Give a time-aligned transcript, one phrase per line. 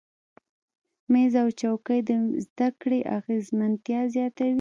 [1.11, 2.09] میز او چوکۍ د
[2.45, 4.49] زده کړې اغیزمنتیا زیاتوي.